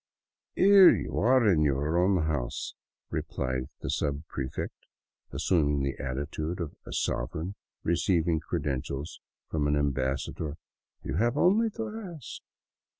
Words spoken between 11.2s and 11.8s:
only